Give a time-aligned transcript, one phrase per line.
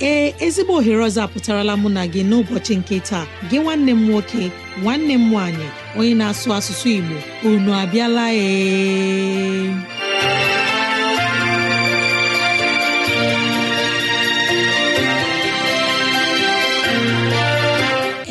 [0.00, 3.26] Ee ezigbo ohere ọzọ apụtarala mụ na gị n'ụbọchị nke taa.
[3.50, 4.42] Gị nwanne m nwoke
[4.82, 5.66] nwanne m nwaanyị
[5.98, 7.16] onye na-asụ asụsụ Igbo
[7.48, 9.72] unu abịala ee.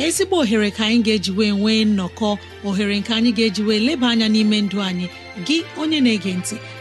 [0.06, 2.28] Ezigbo ohere ka anyị ga-eji wee nwee nnọkọ
[2.68, 5.06] ohere nke anyị ga-eji wee leba anya n'ime ndụ anyị.
[5.46, 6.56] Gị onye na-ege ntị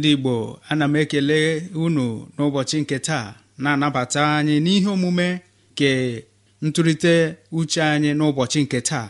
[0.00, 1.40] Ndị igbo ana m ekele
[1.84, 2.06] unu
[2.36, 3.26] n'ụbọchị nke taa
[3.62, 5.28] na-anabata anyị n'ihe omume
[5.72, 5.90] nke
[6.64, 7.14] ntụrịte
[7.58, 9.06] uche anyị n'ụbọchị nke taa.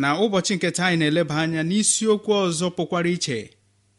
[0.00, 3.38] Na ụbọchị nke taa anyị na-eleba anya n'isiokwu ọzọ pụkwara iche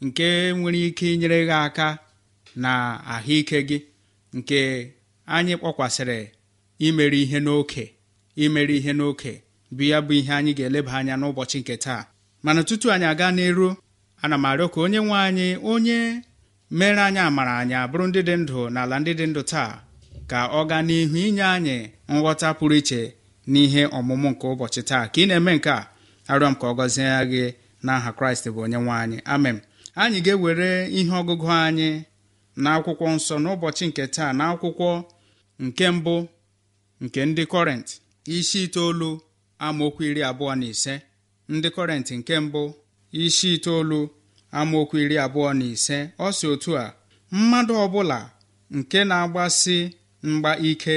[0.05, 1.87] nke nwere ike inyere gị aka
[2.63, 2.71] na
[3.13, 3.77] ahụike gị
[4.37, 4.59] nke
[5.35, 6.19] anyị kpọkwasịrị
[6.87, 7.83] imere ihe n'oke
[8.43, 9.31] imere ihe n'oke
[9.75, 12.01] bụ ya bụ ihe anyị ga-eleba anya n'ụbọchị nke taa.
[12.43, 13.67] Mana tutu anyị aga n'eru
[14.23, 15.99] ana m arịọ ka onye nwe anyị onye
[16.77, 19.71] mere anyị amara anyị abụrụ ndị dị ndụ n'ala ndị dị ndụ taa
[20.29, 21.77] ka ọ gaa n'ihu inye anyị
[22.13, 23.01] nghọta pụrụ iche
[23.51, 25.03] n'ihe ọmụmụ nke ụbọchị taa.
[25.13, 25.81] Ka ị na-eme nke a
[26.31, 27.43] arịọ m ka ọ gọzie gị
[27.85, 29.17] n'aha kraịst bụ onye nwe anyị.
[29.33, 29.57] Amen.
[30.01, 30.69] Anyị ga-ewere
[30.99, 31.89] ihe ọgụgụ anyị
[32.63, 34.89] na akwụkwọ nsọ n'ụbọchị nke taa na akwụkwọ
[35.65, 36.15] nke mbụ
[37.03, 37.87] nke ndị kọrent
[38.35, 39.09] isi itoolu
[39.65, 40.93] amaokwu iri abụọ na ise.
[41.53, 42.61] Ndị kọrent nke mbụ
[43.23, 43.99] isi itoolu
[44.59, 45.97] amaokwu iri abụọ na ise.
[46.25, 46.93] Ọ si otu a
[47.35, 48.17] mmadụ ọbụla
[48.75, 49.77] nke na-agbasi
[50.29, 50.95] mgba ike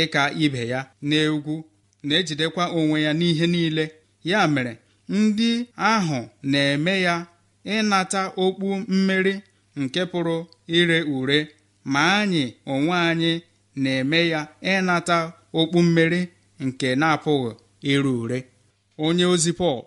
[0.00, 1.54] ịka ibe ya n'egwu
[2.06, 3.84] na-ejidekwa onwe ya n'ihe niile.
[4.30, 4.72] Ya mere
[5.08, 5.50] ndị
[5.90, 6.18] ahụ
[6.50, 7.14] na-eme ya
[7.74, 9.34] ịnata okpu mmeri
[9.80, 10.36] nke pụrụ
[10.78, 11.38] ire ure
[11.92, 13.32] ma anyị onwe anyị
[13.82, 14.40] na-eme ya
[14.72, 15.18] ịnata
[15.58, 16.20] okpu mmeri
[16.64, 17.52] nke na-apụghị
[17.92, 18.38] ire ure.
[19.04, 19.78] Onye ozi Pọl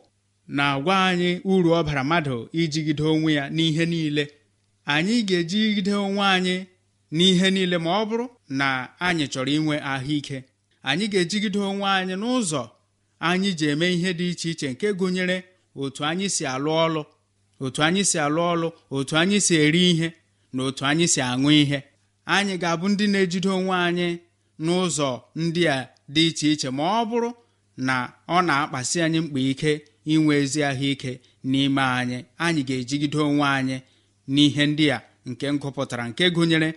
[0.56, 4.24] na-agwa anyị uru ọ bara mmadụ ijigide onwe ya n'ihe niile.
[4.94, 6.56] Anyị ga-ejigide onwe anyị
[7.16, 8.26] n'ihe niile ma ọ bụrụ
[8.60, 8.68] na
[9.08, 10.38] anyị chọrọ inwe ahụike.
[10.90, 12.62] Anyị ga-ejigide onwe anyị n'ụzọ
[13.30, 15.38] anyị ji eme ihe dị iche iche nke gụnyere
[15.82, 17.02] otu anyị si alụ ọlụ
[17.64, 20.08] otu anyị si alụ ọlụ otu anyị si eri ihe
[20.54, 21.80] na otu anyị si aṅụ ihe.
[22.36, 24.08] Anyị ga-abụ ndị na-ejide onwe anyị
[24.66, 25.10] n'ụzọ
[25.42, 25.78] ndị a
[26.14, 27.30] dị iche iche ma ọ bụrụ
[27.88, 27.96] na
[28.36, 29.72] ọ na-akpasi anyị mkpa ike
[30.14, 31.12] inwe ezi ahụike
[31.50, 32.18] n'ime anyị.
[32.46, 33.78] Anyị ga-ejigide onwe anyị
[34.34, 35.00] n'ihe ndị a
[35.30, 36.70] nke ngụpụtara nke gụnyere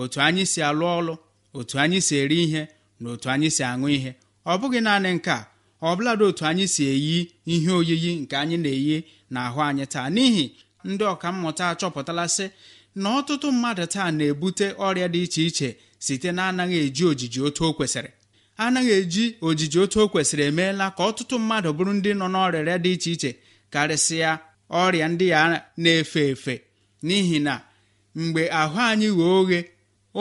[0.00, 1.14] otu anyị si alụ ọlụ
[1.58, 2.62] otu anyị si eri ihe
[3.00, 4.10] na otu anyị si aṅụ ihe.
[4.50, 5.40] Ọ bụghị naanị nke a
[5.88, 7.18] ọbụladị otu anyị si eyi
[7.52, 8.96] ihe oyiyi nke anyị na-eyi
[9.32, 10.08] n'ahụ anyị taa.
[10.14, 10.44] N'ihi
[10.90, 12.46] ndị ọkammụta achọpụtala sị
[13.00, 15.68] na ọtụtụ mmadụ taa na-ebute ọrịa dị iche iche
[16.04, 18.10] site na anaghị eji ojiji otu o kwesịrị.
[18.66, 22.90] Anaghị eji ojiji otu o kwesịrị emeela ka ọtụtụ mmadụ bụrụ ndị nọ n'ọrịa dị
[22.96, 23.30] iche iche
[23.72, 24.30] karịsịa
[24.82, 25.40] ọrịa ndị ya
[25.82, 26.54] na-efe efe.
[27.06, 27.54] N'ihi na
[28.20, 29.60] mgbe ahụ anyị ghee oghe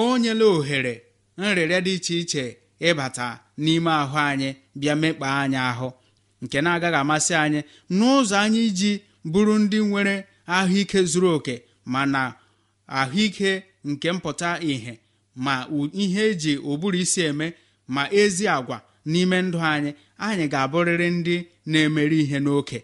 [0.02, 0.94] o nyela ohere
[1.38, 2.44] nrịrịa dị iche iche
[2.90, 3.28] ịbata
[3.64, 4.50] n'ime ahụ anyị
[4.80, 5.88] bịa mekpa anyị ahụ.
[6.44, 7.60] Nke na-agaghị amasị anyị
[7.98, 8.92] n'ụzọ anyị ji
[9.32, 10.16] bụrụ ndị nwere
[10.56, 11.56] ahụike zuru oke
[11.94, 12.22] mana
[13.00, 13.52] ahụike
[13.90, 14.94] nke mpụta ìhè
[15.46, 15.54] ma
[16.04, 17.48] ihe eji ụbụrụ isi eme
[17.96, 18.78] ma ezi agwa
[19.12, 19.92] n'ime ndụ anyị
[20.28, 21.36] anyị ga-abụrịrị ndị
[21.72, 22.80] na-emeri ihe n'oke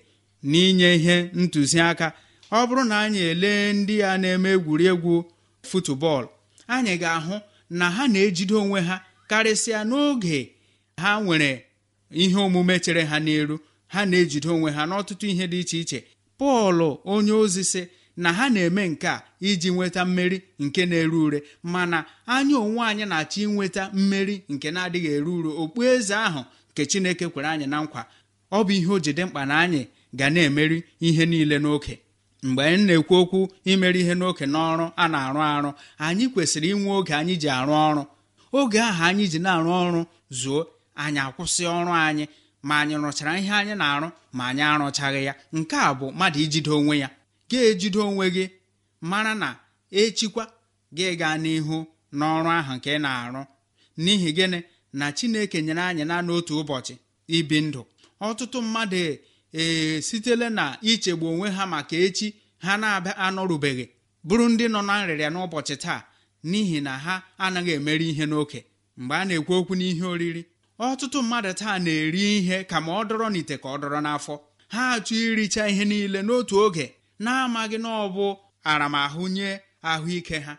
[0.49, 2.07] n'inye ihe ntụziaka.
[2.51, 5.13] Ọ bụrụ na anyị elee ndị a na-eme egwuregwu
[5.69, 6.29] futubọọlụ
[6.75, 7.35] anyị ga-ahụ
[7.79, 8.95] na ha na-ejide onwe ha
[9.29, 10.39] karịsịa n'oge
[11.01, 11.51] ha nwere
[12.21, 13.55] ihe omume chere ha n'elu
[13.93, 15.99] ha na-ejide onwe ha n'ọtụtụ ihe dị iche iche.
[16.39, 16.79] Pọl
[17.13, 17.81] onye ozi sị
[18.17, 21.39] na ha na-eme nke a iji nweta mmeri nke na-ere ure.
[21.63, 25.49] Mana anya onwe anyị na-achọ inweta mmeri nke na-adịghị ere ure.
[25.61, 26.41] Okpueze ahụ
[26.71, 28.01] nke chineke kwere anyị na nkwa
[28.51, 29.81] ọ bụ ihe o ji dị mkpa na anyị
[30.13, 31.99] ga na-emeri ihe niile n'oke.
[32.43, 33.39] Mgbe anyị na-ekwu okwu
[33.71, 35.71] imeri ihe n'oke n'ọrụ a na-arụ arụ
[36.05, 38.03] anyị kwesịrị inwe oge anyị ji arụ ọrụ.
[38.59, 40.01] Oge ahụ anyị ji na-arụ ọrụ
[40.39, 40.59] zuo
[41.03, 42.25] anyị akwụsị ọrụ anyị
[42.67, 45.33] ma anyị rụchara ihe anyị na-arụ ma anyị arụchaghị ya.
[45.53, 47.09] Nke a bụ mmadụ ijide onwe ya.
[47.49, 48.45] Ga-ejide onwe gị
[49.09, 49.49] mara na
[50.01, 50.43] echikwa
[50.95, 51.77] gị gaa n'ihu
[52.17, 53.41] n'ọrụ ahụ nke ị na-arụ.
[54.03, 54.59] N'ihi gịnị?
[54.99, 56.93] Na chineke nyere anyị na n'otu ụbọchị
[57.37, 57.81] ibi ndụ.
[58.27, 59.01] Ọtụtụ mmadụ
[59.61, 62.27] ee sitele na ichegbu onwe ha maka echi
[62.63, 63.85] ha na-abịa anọrubeghị
[64.27, 65.99] bụrụ ndị nọ na nrịrịa n'ụbọchị taa
[66.49, 67.13] n'ihi na ha
[67.45, 68.59] anaghị emeri ihe n'oke.
[68.97, 70.41] Mgbe a na-ekwu okwu n'ihe oriri
[70.87, 74.33] ọtụtụ mmadụ taa na-eri ihe ka ma ọ dọrọ n'ite ka ọ dọrọ n'afọ.
[74.73, 76.85] Ha achọ iricha ihe niile n'otu oge
[77.23, 78.25] na-amaghị na ọ bụ
[78.71, 79.49] aramahụ nye
[79.89, 80.53] ahụike ha.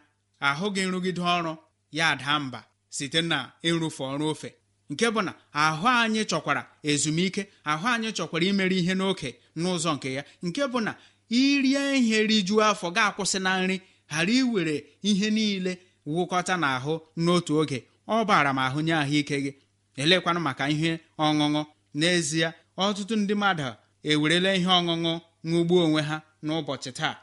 [0.49, 1.53] Ahụ gị nrụgide ọrụ
[1.93, 2.61] ya daa mba
[2.97, 3.39] site na
[3.69, 4.49] ịrụfe ọrụ ofe.
[4.91, 9.29] Nke bụ na ahụ anyị chọkwara ezumike ahụ anyị chọkwara imeri ihe n'oke
[9.61, 10.23] n'ụzọ nke ya.
[10.47, 10.93] Nke bụ na
[11.41, 13.77] irie ihe rijuo afọ ga-akwụsị na nri
[14.11, 14.77] ghara iwere
[15.09, 15.73] ihe niile
[16.07, 16.93] wụkọta n'ahụ
[17.25, 17.79] n'otu oge.
[18.09, 19.53] Ọ bara m nye ahụike gị.
[20.01, 21.63] Elekwanụ maka ihe ọṅụṅụ.
[21.99, 22.49] N'ezie
[22.85, 23.67] ọtụtụ ndị mmadụ
[24.11, 25.13] ewerela ihe ọṅụṅụ
[25.51, 26.17] ṅụgbuo onwe ha.
[26.45, 27.15] N'ụbọchị taa.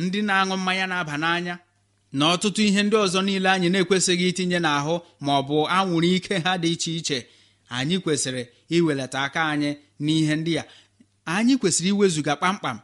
[0.00, 1.54] Ndị na-aṅụ mmanya na-aba n'anya
[2.18, 6.34] na ọtụtụ ihe ndị ọzọ niile anyị na-ekwesịghị itinye n'ahụ ma ọ bụ anwụrụ ike
[6.44, 7.18] ha dị iche iche
[7.76, 8.42] anyị kwesịrị
[8.76, 9.70] iwelata aka anyị
[10.04, 10.64] n'ihe ndị a.
[11.34, 12.78] Anyị kwesịrị iwezuga kpamkpam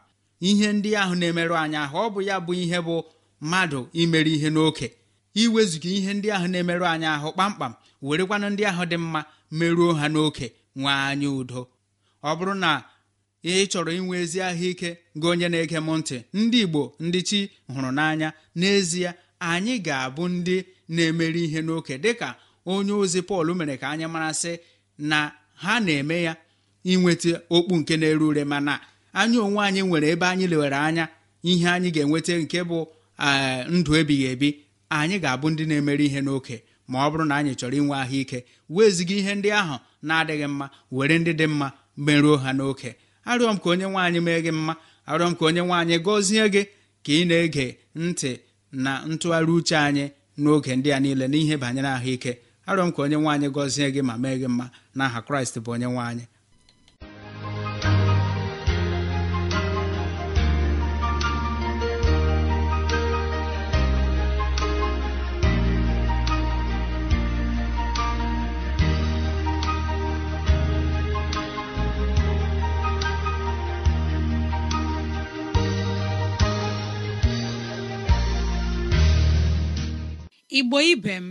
[0.47, 1.95] ihe ndị ahụ na-emerụ anyị ahụ.
[2.05, 2.95] Ọ bụ ya bụ ihe bụ
[3.41, 4.87] mmadụ imere ihe n'oke.
[5.41, 7.73] Iwezuga ihe ndị ahụ na-emerụ anyị ahụ kpamkpam
[8.07, 9.21] werekwanụ ndị ahụ dị mma
[9.57, 10.45] merụọ ha n'oke
[10.79, 11.61] nwee anyị udo.
[12.23, 12.69] Ọ bụrụ na
[13.43, 14.89] ị chọrọ inwe ezi ahụike
[15.19, 17.39] gị onye na-ege m ntị ndị igbo ndị chi
[17.73, 18.29] hụrụ n'anya.
[18.59, 19.09] N'ezie
[19.39, 20.55] anyị ga-abụ ndị
[20.89, 22.29] na-emeri ihe n'oke dịka
[22.65, 24.51] onye ozi pọl mere ka anyị marasị
[25.09, 25.31] na
[25.61, 26.33] ha na-eme ya
[26.91, 28.73] inweta okpu nke na-ere ure mana
[29.19, 31.05] anyị onwe anyị nwere ebe anyị lewere anya
[31.49, 32.79] ihe anyị ga-enweta nke bụ
[33.27, 34.49] eh, ndụ ebighị ebi.
[34.89, 36.55] Anyị ga-abụ ndị na-emeri ihe n'oke
[36.91, 38.39] ma ọ bụrụ na anyị chọrọ inwe ahụike
[38.75, 39.75] weziga ihe ndị ahụ
[40.07, 40.65] na-adịghị mma
[40.95, 41.67] were ndị dị mma
[42.05, 42.89] merụọ ha n'oke.
[43.25, 44.73] Arịọ m ka onye nwaanyị mee gị mma.
[45.07, 46.61] Arịọ m ka onye nwaanyị gọzie gị
[47.03, 48.31] ka ị na-ege ntị
[48.71, 50.05] na ntụgharị uche anyị
[50.41, 52.31] n'oge ndị a niile n'ihe banyere ahụike.
[52.67, 54.65] Arịọ m ka onye nwaanyị gọzie gị ma mee gị mma.
[54.97, 56.23] N'aha kraịst bụ onye nwaanyị.
[80.59, 81.27] Igbo ibe m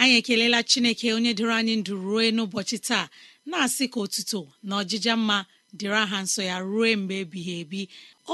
[0.00, 3.06] anyị ekelela chineke onye dịrị anyị ndụ ruo n'ụbọchị taa
[3.48, 5.38] na-asị ka otuto na ọjịja mma
[5.78, 7.80] dịrị aha nsọ ya ruo mgbe ebighị ebi.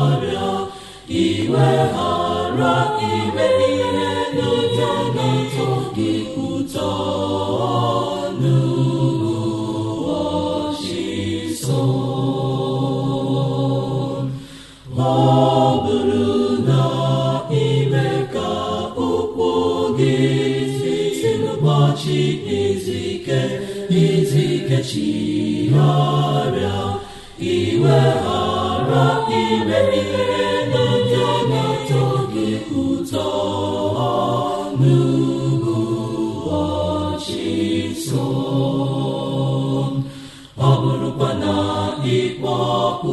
[42.05, 42.55] ikpọ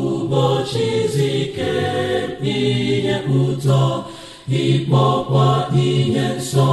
[0.00, 1.72] ụbọchị izike
[2.56, 3.82] ihe ụtọ
[4.62, 5.48] ịkpọkwa
[5.88, 6.68] ihe nsọ.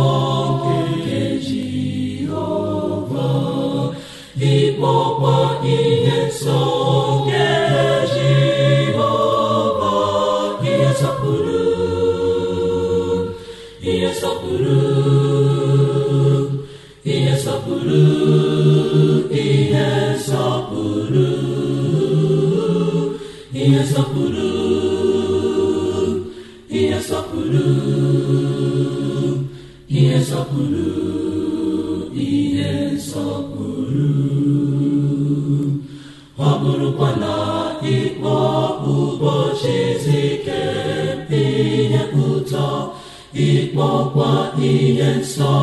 [44.86, 45.54] ihe nsọ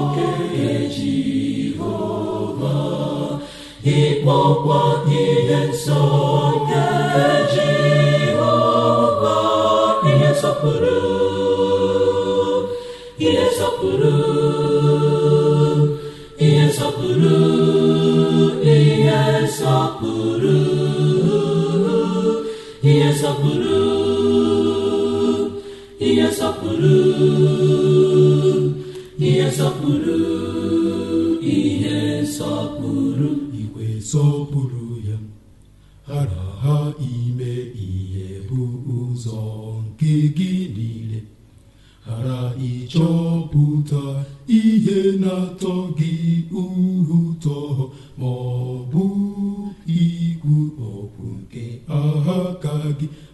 [0.00, 0.28] nke
[0.96, 2.76] Jehova
[3.98, 4.80] ịkpọkwa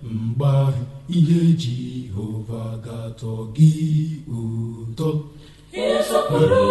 [0.03, 0.53] mgba
[1.17, 3.73] ihe Jehova ga-atọ gị
[4.39, 5.09] ụtọ.
[5.85, 6.65] Ịsọpụrụ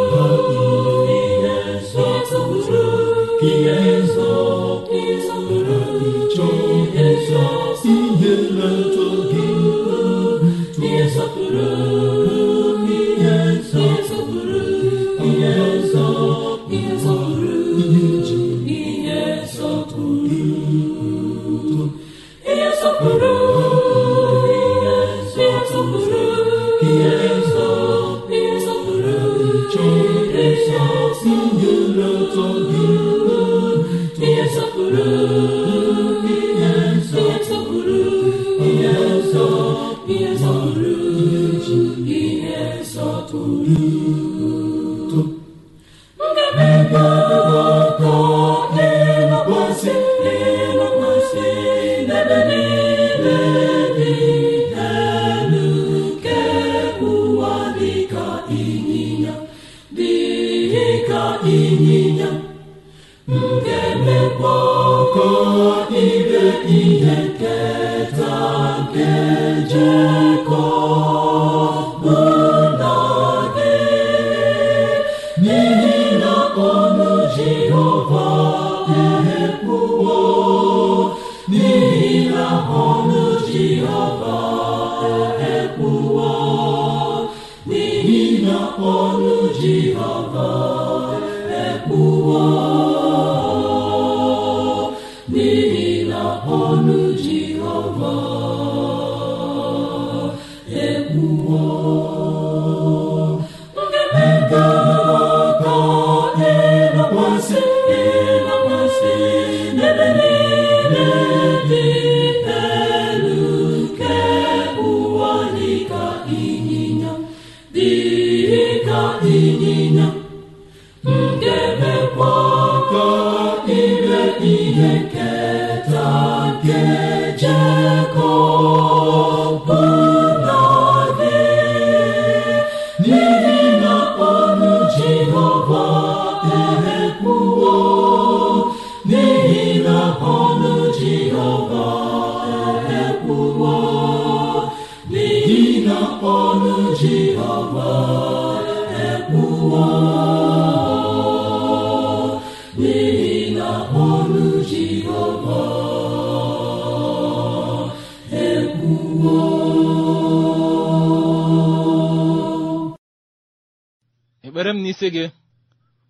[164.66, 165.26] ekpere m n'isi gị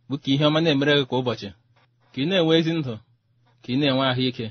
[0.10, 1.50] bụ ka ihe ọma na-emere gị kwa ụbọchị.
[2.12, 2.94] Ka ị na-enwe ezi ndụ
[3.64, 4.48] ka ị na-enwe ahụike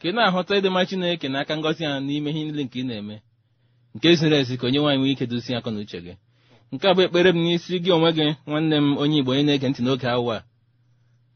[0.00, 3.16] ka ị na-ahụta ịdịmma Chineke n'aka ngọzi ya n'ime ihe niile nke ị na-eme.
[3.94, 6.12] Nke ziri ezi ka onye nwaanyị nwee ike dozie akọ na uche gị.
[6.72, 9.66] Nke a bụ ekpere m n'isi gị onwe gị nwanne m onye Igbo onye na-ege
[9.70, 10.44] ntị n'oge awa a.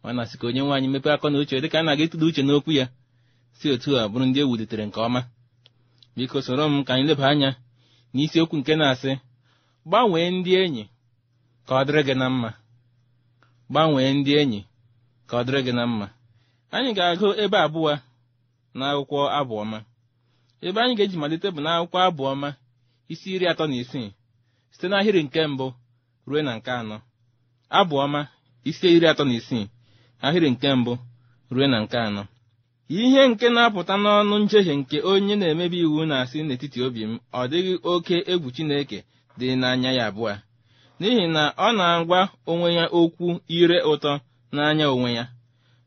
[0.02, 2.42] Mana sị ka onye nwaanyị mepee akọ na uche dị ka a na-aga ịtụda uche
[2.44, 2.86] n'okwu ya
[3.58, 5.20] si otu a bụrụ ndị e wulitere nke ọma.
[6.16, 7.50] Biko soro m ka anyị leba anya
[8.14, 9.12] n'isiokwu nke na-asị
[9.86, 10.84] gbanwee ndị enyi.
[11.66, 12.50] Ka ọ dịrị gị na mma
[13.70, 14.60] gbanwee ndị enyi
[15.28, 16.06] ka ọ dịrị gị na mma.
[16.74, 17.92] Anyị ga-agụ ebe abụọ
[18.78, 19.78] n'akwụkwọ abụọma.
[20.66, 22.48] Ebe anyị ga-eji malite bụ n'akwụkwọ abụọma
[23.12, 24.08] isi iri atọ na isii
[24.72, 25.66] site n'ahịrị nke mbụ
[26.28, 26.96] ruo na nke anọ.
[27.78, 28.20] Abụọma
[28.70, 29.64] isi iri atọ na isii
[30.26, 30.92] ahịrị nke mbụ
[31.54, 32.22] ruo na nke anọ.
[32.98, 37.74] Ihe nke na-apụta n'ọnụ njehie nke onye na-emebi iwu na-asị n'etiti obi m ọ dịghị
[37.92, 38.98] oke egwu Chineke
[39.38, 40.32] dị n'anya ya abụọ.
[41.00, 43.26] N'ihi na ọ na-agwa onwe ya okwu
[43.58, 44.12] ire ụtọ
[44.54, 45.24] n'anya onwe ya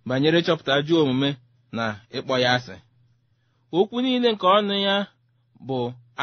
[0.07, 1.29] banyere chọpụta ajọ omume
[1.77, 1.83] na
[2.17, 2.75] ịkpọ ya asị.
[3.77, 4.95] Okwu niile nke ọnụ ya
[5.67, 5.77] bụ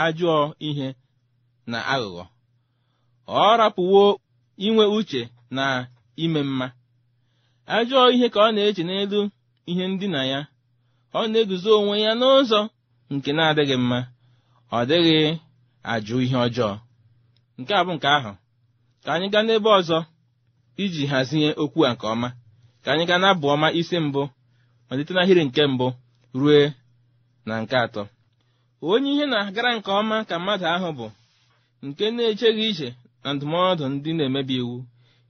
[0.04, 0.32] ajọ
[0.68, 0.88] ihe
[1.70, 2.24] na aghụghọ.
[3.26, 4.02] Ọ rapụwo
[4.66, 5.22] inwe uche
[5.56, 5.64] na
[6.24, 6.66] ime mma.
[7.76, 9.20] Ajọ ihe ka ọ na-eche n'elu
[9.70, 10.40] ihe ndina ya
[11.18, 12.60] ọ na-eguzo onwe ya n'ụzọ
[13.14, 13.98] nke na-adịghị mma.
[14.76, 15.18] Ọ dịghị
[15.92, 16.72] ajụ ihe ọjọọ.
[17.58, 18.32] Nke a bụ nke ahụ.
[19.04, 19.98] Ka anyị gaa n'ebe ọzọ
[20.82, 22.28] iji hazie okwu a nke ọma.
[22.82, 24.22] Ka anyị gaa n'abụ ọma isi mbụ
[24.88, 25.86] malite n'ahịrị nke mbụ
[26.40, 26.58] rue
[27.46, 28.02] na nke atọ.
[28.92, 31.06] Onye ihe na-agara nke ọma ka mmadụ ahụ bụ
[31.86, 32.88] nke na-echeghị iche
[33.22, 34.76] na ndụmọdụ ndị na-emebi iwu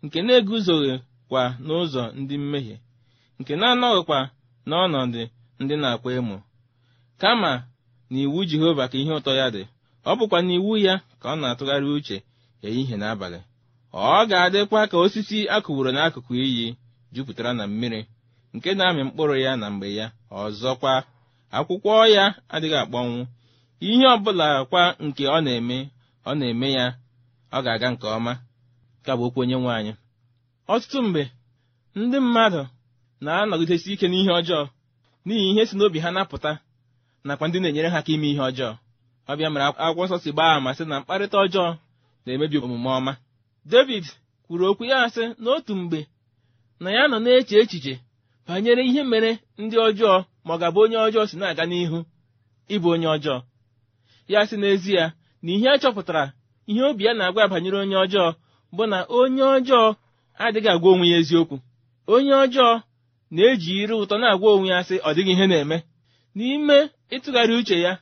[0.05, 0.95] nke na-eguzoghị
[1.29, 2.77] kwa n'ụzọ ndị mmehie
[3.41, 4.19] nke na-anọghịkwa
[4.69, 5.23] n'ọnọdụ
[5.63, 6.37] ndị na-akwa emo.
[7.21, 7.51] Kama
[8.11, 9.63] na iwu Jehova ka ihe ụtọ ya dị
[10.11, 12.17] ọ bụkwa n'iwu ya ka ọ na-atụgharị uche
[12.67, 13.39] ehihie na abalị
[13.95, 16.67] ọ ga-adịkwa ka osisi akụworo n'akụkụ iyi
[17.15, 18.01] jupụtara na mmiri
[18.55, 20.07] nke na-amị mkpụrụ ya na mgbe ya.
[20.41, 20.93] Ọzọkwa
[21.57, 23.21] akwụkwọ ya adịghị akpọnwụ.
[23.89, 25.77] Ihe ọbụla kwa nke ọ na-eme
[26.29, 26.87] ọ na-eme ya
[27.57, 28.33] ọ ga-aga nke ọma.
[29.05, 29.93] Ka bụ okwu onye nwe anyị.
[30.73, 31.23] Ọtụtụ mgbe
[31.99, 32.61] ndị mmadụ
[33.25, 34.63] na-anọgidesi ike n'ihe ọjọọ
[35.27, 36.53] n'ihi ihe si n'obi ha napụta
[37.27, 38.71] nakwa ndị na-enyere ha aka ime ihe ọjọọ.
[39.31, 41.67] Ọbịa mere akwụkwọ nsọ si gbaa ama sị na mkparịta ọjọọ
[42.25, 43.13] na-emebi omume ọma.
[43.71, 44.05] David
[44.47, 46.01] kwuru okwu ya sị n'otu mgbe
[46.83, 47.95] na ya nọ na-eche echiche
[48.47, 49.31] banyere ihe mere
[49.63, 51.99] ndị ọjọọ ma ọ ga-abụ onye ọjọọ si na-aga n'ihu
[52.75, 53.37] ịbụ onye ọjọọ.
[54.33, 55.03] Ya sị n'ezie
[55.43, 56.25] na ihe a chọpụtara
[56.71, 58.27] ihe obi ya na-agwa banyere onye ọjọọ
[58.75, 59.85] bụ na onye ọjọọ
[60.45, 61.57] adịghị agwa onwe ya eziokwu.
[62.15, 62.71] Onye ọjọọ
[63.35, 65.77] na-eji ire ụtọ na-agwa onwe ya sị ọ dịghị ihe na-eme.
[66.37, 66.77] N'ime
[67.15, 67.93] ịtụgharị uche ya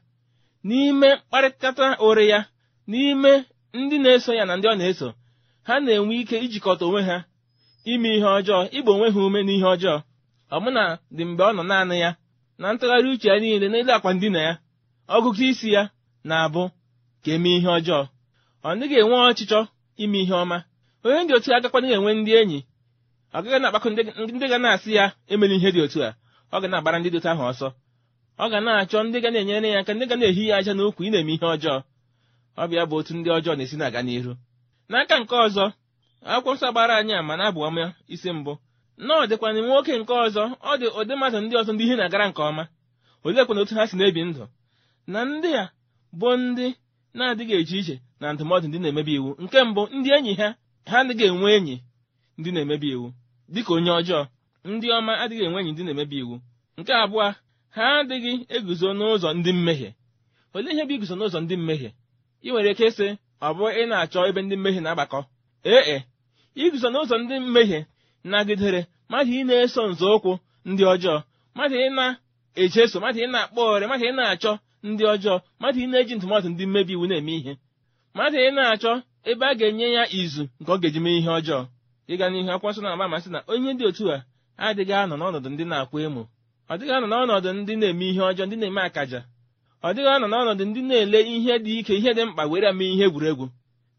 [0.68, 2.40] n'ime mkparịkọta ụrị ya
[2.90, 3.32] n'ime
[3.78, 5.08] ndị na-eso ya na ndị ọ na-eso
[5.66, 7.16] ha na-enwe ike ijikọta onwe ha
[7.92, 9.96] ime ihe ọjọọ ịgba onwe ha ume n'ihe ọjọọ.
[10.56, 10.82] Ọbụna
[11.16, 12.10] dị mgbe ọ nọ naanị ya
[12.60, 14.52] na ntụgharị uche ya niile n'elu akwa ndina ya
[15.16, 15.82] ọgụgụ isi ya
[16.28, 16.62] na-abụ
[17.22, 18.00] ka eme ihe ọjọọ.
[18.66, 19.60] Ọ dịghị enwe ọchịchọ
[20.02, 20.58] ime ihe ọma.
[21.04, 22.58] Onye dị otu agakwana enwe ndị enyi.
[23.36, 23.88] Ọ gaghị na-akpakọ
[24.34, 26.10] ndị ga na-asị ya emela ihe dị otu a.
[26.54, 27.68] Ọ ga na-agbara ndị dị otu ahụ ọsọ.
[28.42, 31.10] Ọ ga na-achọ ndị ga na-enyere ya aka ndị ga na-ehi ya aja n'ukwu ị
[31.12, 31.76] na-eme ihe ọjọọ.
[32.60, 34.32] Ọ bịa bụ otu ndị ọjọọ na-esi na-aga n'ihu.
[34.92, 35.64] N'aka nke ọzọ
[36.32, 38.52] akwụkwọ nsọ gbara anyị ama na abụ ọma isi mbụ.
[39.06, 42.26] Na ọ dịkwana nwoke nke ọzọ ọ dị ụdị mmadụ ndị ọzọ ndị ihe na-agara
[42.30, 42.64] nke ọma.
[43.24, 44.44] Oleekwana otu ha si na-ebi ndụ?
[45.12, 45.64] Na ndị a
[46.18, 46.66] bụ ndị
[47.16, 49.30] na-adịghị eche iche na ndụmọdụ ndị na-emebi iwu.
[49.42, 50.48] Nke mbụ ndị enyi ha
[50.90, 51.76] ha adịghị enwe enyi
[52.38, 53.06] ndị na-emebi iwu.
[53.52, 54.20] Dịka onye ọjọọ
[54.70, 56.36] ndị ọma adịghị enwe enyi ndị na-emebi iwu.
[56.78, 57.26] Nke abụọ
[57.76, 59.90] ha adịghị eguzo n'ụzọ ndị mmehie.
[60.54, 61.90] Olee ihe bụ iguzo n'ụzọ ndị mmehie?
[62.46, 63.06] Ị nwere ike ịsị
[63.46, 65.18] ọ bụ ị na-achọ ebe ndị mmehie na-agbakọ?
[65.72, 65.96] Ee e.
[66.62, 67.80] Iguzo n'ụzọ ndị mmehie
[68.30, 70.32] nagidere mmadụ ị na-eso nzọụkwụ
[70.70, 71.16] ndị ọjọọ
[71.54, 74.52] mmadụ ị na-echeso mmadụ ị na-akpọ ọrịa mmadụ ị na-achọ
[74.88, 77.52] ndị ọjọọ mmadụ ị na-eji ntụmatụ ndị mmebi iwu na-eme ihe.
[78.14, 78.92] Mmadụ ị na-achọ
[79.30, 81.60] ebe a ga-enye ya izu nke ọ ga-eji mee ihe ọjọọ.
[82.12, 84.18] Ịga n'ihu akwụkwọ nsọ na-agba amasị na onye dị otu a
[84.66, 86.22] adịghị anọ n'ọnọdụ ndị na-akwa emo.
[86.70, 89.20] Ọ dịghị anọ n'ọnọdụ ndị na-eme ihe ọjọọ ndị na-eme akaja.
[89.86, 93.04] Ọ dịghị anọ n'ọnọdụ ndị na-ele ihe dị ike ihe dị mkpa were mee ihe
[93.08, 93.46] egwuregwu.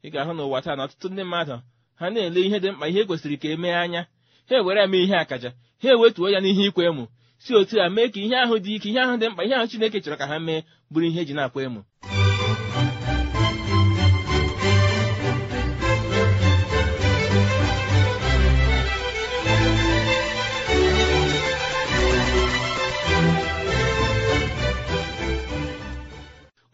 [0.05, 1.55] Ị ga-ahụ n'ụwa taa na ọtụtụ ndị mmadụ
[1.99, 4.01] ha na-ele ihe dị mkpa ihe kwesịrị ka emee anya.
[4.49, 5.49] Ha ewere eme ihe akaja
[5.81, 7.03] ha ewetuo ya n'ihe ikwa emo.
[7.43, 9.67] Si otu a mee ka ihe ahụ dị ike ihe ahụ dị mkpa ihe ahụ
[9.71, 11.81] Chineke chọrọ ka ha mee bụrụ ihe eji na-akwa emo.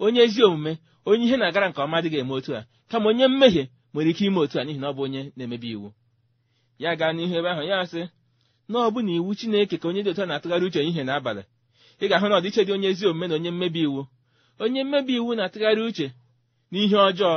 [0.09, 0.73] Onye ezi omume
[1.09, 2.61] onye ihe na-agara nke ọma adịghị eme otu a.
[2.89, 5.89] Kama onye mmehie nwere ike ime otu a n'ihi na ọ bụ onye na-emebi iwu.
[6.83, 8.01] Ya gaa n'ihu ebe ahụ ya sị
[8.69, 11.43] na ọ bụ na iwu Chineke ka onye dị otu a na-atụgharị uche ihe n'abalị.
[12.01, 14.01] Ị ga-ahụ na ọdịiche dị onye ezi omume na onye mmebi iwu.
[14.63, 16.07] Onye mmebi iwu na-atụgharị uche
[16.71, 17.33] n'ihe ọjọọ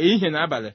[0.00, 0.70] ehihie na abalị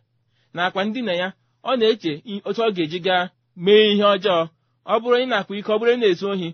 [0.54, 1.28] nakwa ndina ya
[1.64, 2.12] ọ na-eche
[2.48, 3.30] otu ọ ga-eji gaa
[3.64, 4.40] mee ihe ọjọọ.
[4.86, 6.50] Ọ bụrụ onye na-akwa ike ọ bụrụ na-ezu ohi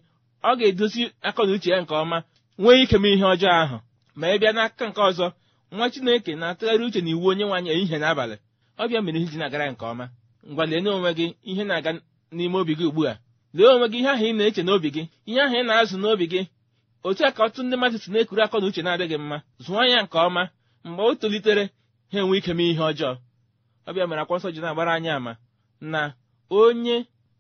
[0.49, 2.17] ọ ga-edozi akọ na uche ya nke ọma
[2.61, 3.77] nwee ike mee ihe ọjọọ ahụ.
[4.19, 5.27] Ma ị bịa n'aka nke ọzọ
[5.75, 8.35] nwa Chineke na-atụgharị uche na iwu onye nwaanyị ehihie na abalị
[8.81, 10.05] ọ bịa mere ihe ji na-agara nke ọma.
[10.51, 11.91] Ngwa lee n'onwe gị ihe na-aga
[12.35, 13.13] n'ime obi gị ugbu a.
[13.55, 16.41] Lee onwe gị ihe ahụ ị na-eche n'obi gị ihe ahụ ị na-azụ n'obi gị.
[17.07, 19.37] Otu a ka ọtụtụ ndị mmadụ si na-ekuru akọ na uche na-adịghị mma.
[19.65, 20.43] Zụọ ya nke ọma.
[20.87, 21.63] Mgbe o tolitere
[22.11, 23.11] ha enwe ike mee ihe ọjọọ.
[23.87, 25.33] Ọ bịa mere akwụkwọ nsọ ji na-agbara anyị ama
[25.91, 26.01] na
[26.59, 26.95] onye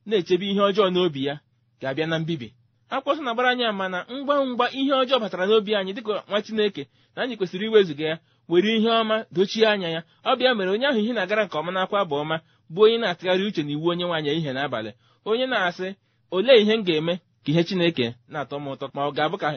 [0.07, 1.35] na-echebe ihe ọjọọ n'obi ya
[1.81, 2.47] ga-abịa na mbibi.
[2.95, 6.83] Akwụkwọ na-agbara anyị ama na ngwa ngwa ihe ọjọọ batara n'obi anyị dịka nwa Chineke
[7.15, 8.15] na anyị kwesịrị iwezuga ya
[8.49, 10.01] were ihe ọma dochie anya ya.
[10.25, 12.35] Ọ bịa mere onye ahụ ihe na-agara nke ọma n'akwa bụ ọma
[12.73, 14.91] bụ onye na-atụgharị uche na iwu onye nwaanyị ihe n'abalị.
[15.29, 15.87] Onye na-asị
[16.35, 18.85] olee ihe m ga-eme ka ihe Chineke na-atọ m ụtọ?
[18.95, 19.47] Ma ọ ga-abụ ka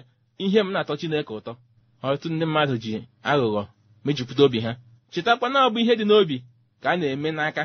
[0.44, 1.52] ihe m na-atọ Chineke ụtọ.
[2.04, 2.92] Ọtụtụ ndị mmadụ ji
[3.30, 3.62] aghụghọ
[4.04, 4.72] mejupụta obi ha.
[5.12, 6.36] Chetakwa na ọ ihe dị n'obi
[6.82, 7.64] ka a na-eme n'aka.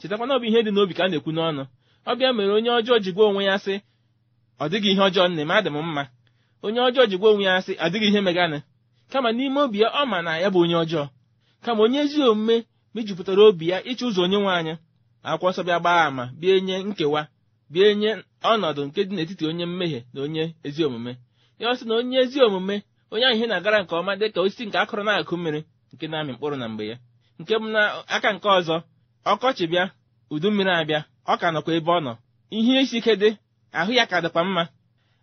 [0.00, 1.62] Chetakwa na ọ ihe dị n'obi ka a na-ekwu n'ọnụ.
[2.08, 3.74] Ọ bịa mere onye ọjọọ ji gwa onwe ya sị
[4.62, 6.02] ọ dịghị ihe ọjọọ na-eme adị m mma.
[6.64, 8.58] Onye ọjọọ ji gwa onwe ya sị adịghị ihe meganị
[9.12, 11.04] kama n'ime obi ya ọ ma na ya bụ onye ọjọọ.
[11.64, 12.56] Kama onye ezi omume
[12.94, 14.74] mejupụtara obi ya ịchụ ụzọ onye nwe anyị.
[15.28, 17.22] Akwụkwọ nsọ bịa gbaa àmà bịa nye nkewa
[17.72, 18.10] bịa nye
[18.52, 21.12] ọnọdụ nke dị n'etiti onye mmehie na onye ezi omume.
[21.58, 22.76] Ya ọ sị na onye ezi omume
[23.12, 25.60] onye ahụ ihe na-agara nke ọma dị ka osisi nke akụrụ na-akụ mmiri
[25.92, 26.96] nke na-amị mkpụrụ na mgbe ya.
[27.38, 27.82] Nke bụ na
[28.14, 28.76] aka nke ọzọ
[29.32, 29.84] ọkọchị bịa
[30.30, 31.00] udu mmiri abịa
[31.32, 32.12] ọ ka nọkwa ebe ọ nọ.
[32.56, 33.30] Ihe isi ike dị
[33.78, 34.62] ahụ ya ka dịkwa mma.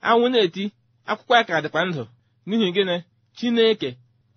[0.07, 0.63] Anwụ na-eti
[1.09, 2.03] akwụkwọ ya ka dịkwa ndụ.
[2.47, 2.95] N'ihi gịnị?
[3.37, 3.89] Chineke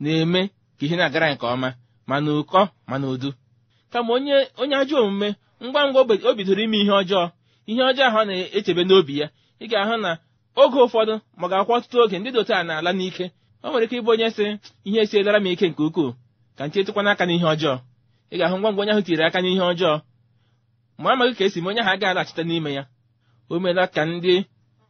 [0.02, 0.40] na-eme
[0.78, 1.68] ka ihe na-agara nke ọma
[2.08, 3.30] ma na ụkọ ma na udu
[3.92, 5.28] kama onye onye ajọ omume
[5.64, 7.24] ngwa ngwa o bidoro ime ihe ọjọọ.
[7.70, 9.26] Ihe ọjọọ ahụ na-echebe n'obi ya.
[9.62, 10.10] Ị ga-ahụ na
[10.62, 13.26] oge ụfọdụ ma ọ ga-akwa ọtụtụ oge ndị dị otu a na-ala n'ike.
[13.62, 14.44] O nwere ike ịbụ onye sị
[14.86, 16.10] ihe esiedara m ike nke ukwuu.
[16.56, 17.74] Ka nche etụkwana aka n'ihe ọjọọ.
[18.32, 19.94] Ị ga-ahụ ngwa ngwa onye ahụ tinyere aka n'ihe ọjọọ.
[21.02, 22.82] Ma amaghị ka esi m onye ahụ agaghị alaghachite n'ime ya.
[23.52, 24.34] O meela ka ndị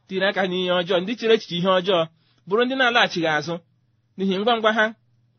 [0.06, 2.00] tiri aka n'ihe ọjọọ ndị chere echiche ihe ọjọọ
[2.48, 3.54] bụrụ ndị na-alaghachighị azụ.
[4.16, 4.84] N'ihi ngwa ngwa ha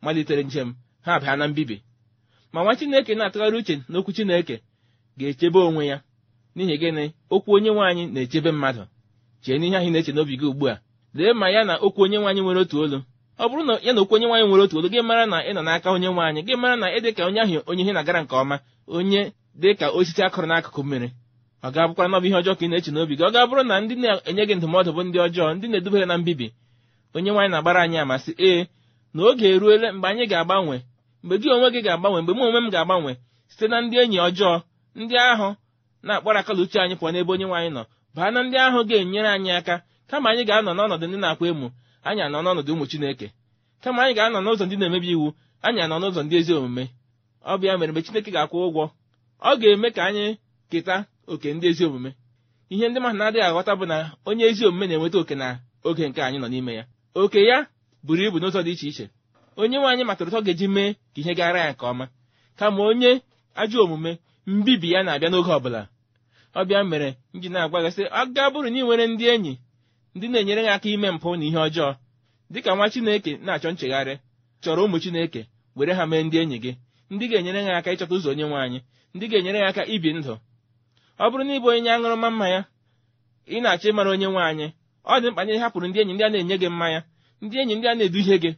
[0.04, 0.68] malitere njem
[1.06, 1.76] ha baa na mbibi.
[2.52, 4.56] Ma nwa Chineke na-atụgharị uche n'okwu Chineke
[5.18, 5.98] ga-echebe onwe ya.
[6.56, 7.04] N'ihi gịnị?
[7.34, 8.82] Okwu onye nwaanyị na-echebe mmadụ.
[9.42, 10.74] Chee n'ihe ahụ na-eche n'obi gị ugbu a.
[11.16, 12.98] Lee ma ya na okwu onye nwaanyị nwere otu olu.
[13.42, 15.52] Ọ bụrụ na ya na okwu onye nwaanyị nwere otu olu gị mara na ị
[15.56, 18.20] nọ n'aka onye nwaanyị gị mara na ị dị ka onye ahụ onye ihe na-agara
[18.22, 18.56] nke ọma
[18.96, 19.20] onye
[19.60, 21.08] dị ka osisi akụrụ n'akụkụ mmiri.
[21.64, 23.22] Ọ ga-abụkwara na ihe ọjọọ ka ị na-eche n'obi gị.
[23.28, 26.46] Ọ ga-abụrụ na ndị na-enye gị ndụmọdụ bụ ndị ọjọọ ndị na-edubere na mbibi.
[27.14, 28.60] Onye nwaanyị na-agbara anyị amasị ee
[29.14, 30.76] na oge eruole mgbe anyị ga-agbanwe
[31.22, 33.12] mgbe gị onwe gị ga-agbanwe mgbe mụ onwe m ga-agbanwe
[33.52, 34.52] site na ndị enyi ọjọọ
[35.00, 35.48] ndị ahụ
[36.06, 37.82] na-akpọrọ akala uche anyị pụọ n'ebe onye nwaanyị nọ.
[38.14, 39.74] Baa na ndị ahụ ga-enyere anyị aka
[40.10, 41.66] kama anyị ga-anọ n'ọnọdụ ndị na-akwa emu
[42.08, 43.26] anyị anọ n'ọnọdụ ụmụ Chineke.
[43.82, 45.28] Kama anyị ga-anọ n'ụzọ ndị na-emebi iwu
[45.66, 46.84] anyị anọ n'ụzọ ndị ezi omume.
[47.50, 48.84] Ọ bụ mere mgbe Chineke ga-akwụ ụgwọ
[49.48, 50.24] ọ ga-eme ka anyị
[50.70, 50.96] keta
[51.32, 52.10] oke ndị ezi omume.
[52.72, 53.96] Ihe ndị mmadụ na-adịghị aghọta bụ na
[54.28, 55.48] onye ezi omume na-enweta oke na
[55.88, 56.84] oge nke anyị nọ n'ime ya.
[57.14, 57.58] Oke ya
[58.04, 59.06] buru ibu n'ụzọ dị iche iche.
[59.60, 62.06] Onye nwe anyị matara ụtọ ga-eji mee ka ihe gara ya nke ọma.
[62.58, 63.10] Kama onye
[63.60, 64.12] ajọ omume
[64.46, 65.80] mbibi ya na-abịa n'oge ọbụla.
[66.58, 69.54] Ọ bịa mere nji na-agwa gị sị ọ ga bụrụ na ị nwere ndị enyi
[70.14, 71.90] ndị na-enyere gị aka ime mpụ na ihe ọjọọ
[72.52, 74.14] dịka nwa Chineke na-achọ nchegharị
[74.62, 75.40] chọrọ ụmụ Chineke
[75.76, 76.72] were ha mee ndị enyi gị.
[77.10, 78.78] Ndị ga-enyere gị aka ịchọta ụzọ onye nwe anyị.
[79.14, 80.34] Ndị ga-enyere gị aka ibi ndụ.
[81.22, 82.60] Ọ bụrụ na ịbụ onye aṅụrụma mmanya
[83.54, 84.66] ị na-achọ ịmara onye nwe anyị.
[85.12, 87.00] Ọ dị mkpa na ị hapụrụ ndị enyi ndị a na-enye gị mmanya
[87.42, 88.50] ndị enyi ndị a na-eduhie gị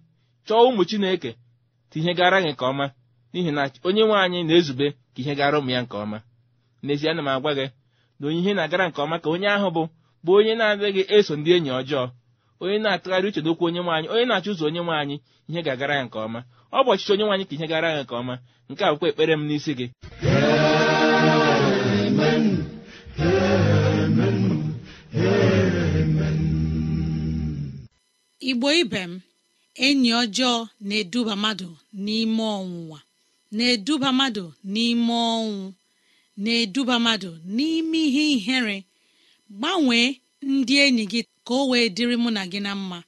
[0.47, 1.31] chọọ ụmụ chineke
[1.90, 2.87] ka ihe gara gị nke ọma.
[3.33, 6.18] N'ihi na onye nwe anyị na-ezube ka ihe gara ụmụ ya nke ọma.
[6.85, 7.66] N'ezie ana m agwa gị
[8.18, 9.83] na onye ihe na-agara nke ọma ka onye ahụ bụ
[10.25, 12.05] bụ onye na-adịghị eso ndị enyi ọjọọ.
[12.61, 15.16] Onye na-atụgharị uche n'okwu onye nwaanyị onye na-achụ ụzọ onye nwaanyị
[15.49, 16.40] ihe ga-agara ya nke ọma.
[16.73, 18.35] Ọ bụ ọchịchị onye nwaanyị ka ihe gara ya nke ọma.
[18.71, 19.87] Nke a bụkwa ekpere m n'isi gị.
[28.51, 29.13] Igbo ibe m
[29.87, 30.55] enyi ọjọọ
[30.87, 31.69] na-eduba mmadụ
[32.05, 32.99] n'ime ọnwụnwa
[33.57, 35.67] na-eduba mmadụ n'ime ọnwụ
[36.43, 38.77] na-eduba mmadụ n'ime ihe ihere.
[39.59, 40.09] Gbanwee
[40.53, 42.99] ndị enyi gị ka o wee dịrị mụ na gị na mma.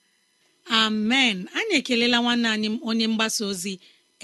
[0.81, 1.37] Amen.
[1.57, 3.74] Anyị ekelela nwanne anyị onye mgbasa ozi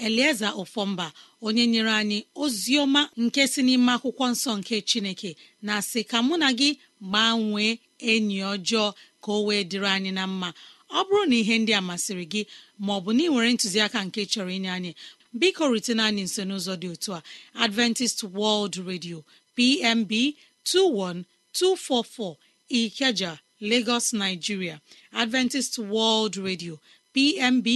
[0.05, 1.05] elieza ofọmba
[1.45, 5.29] onye nyere anyị ozi ọma nke si n'ime akwụkwọ nsọ nke chineke
[5.67, 6.69] na sị ka mụ na gị
[7.09, 7.71] gbanwee
[8.11, 8.87] enyi ọjọọ
[9.23, 10.49] ka o wee dịrị anyị na mma.
[10.89, 12.41] Ọ bụrụ na ihe ndị a masịrị gị
[12.85, 14.91] ma ọ bụ na ị nwere ntụziaka nke chọrọ inye anyị
[15.39, 17.23] biko rutene anyị nso n'ụzọ dị otu a.
[17.65, 19.17] Adventist world radio
[19.55, 20.11] pmb
[20.65, 22.35] 21244
[22.69, 23.31] ikeja
[23.69, 24.75] lagos nigeria.
[25.11, 26.73] Adventist world radio
[27.13, 27.67] pmb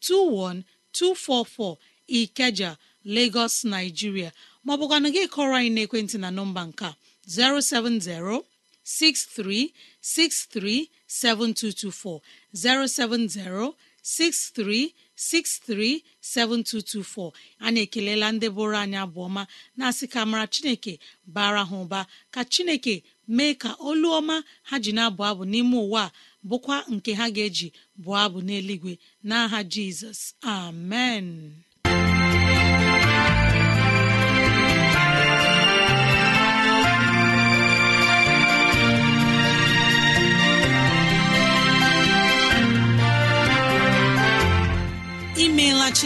[0.00, 1.76] 21244
[2.08, 2.70] ikeja
[3.04, 4.30] lagos nigeria.
[4.66, 6.88] Maọbụkwanụ gị kọrọ anyị n'ekwentị na nọmba nke
[7.28, 8.42] 070
[8.86, 12.20] 6363 7224
[12.54, 19.42] 070 6363 7224 a na-ekelela ndị bụrụ anyị abụọma
[19.78, 20.92] na-asị ka mara chineke
[21.34, 22.00] bara ha ụba
[22.34, 22.94] ka chineke
[23.36, 24.36] mee ka olu ọma
[24.68, 26.12] ha ji na-abụ abụ n'ime ụwa a
[26.48, 27.68] bụkwa nke ha ga-eji
[28.02, 28.92] bụọ abụ n'eluigwe.
[29.28, 30.20] N'aha jizọs
[30.54, 31.26] amen.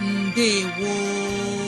[0.00, 1.65] mbe woo